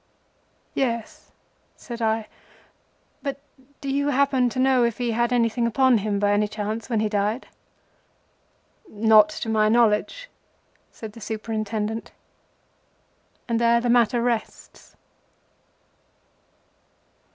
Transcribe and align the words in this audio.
"Yes," 0.73 1.31
said 1.75 2.01
I, 2.01 2.27
"but 3.21 3.39
do 3.81 3.87
you 3.87 4.07
happen 4.07 4.49
to 4.49 4.57
know 4.57 4.83
if 4.83 4.97
he 4.97 5.11
had 5.11 5.31
anything 5.31 5.67
upon 5.67 5.99
him 5.99 6.17
by 6.17 6.31
any 6.31 6.47
chance 6.47 6.89
when 6.89 7.01
he 7.01 7.07
died?" 7.07 7.45
"Not 8.89 9.29
to 9.29 9.47
my 9.47 9.69
knowledge," 9.69 10.27
said 10.91 11.13
the 11.13 11.21
Superintendent. 11.21 12.13
And 13.47 13.61
there 13.61 13.79
the 13.79 13.91
matter 13.91 14.23
rests. 14.23 14.95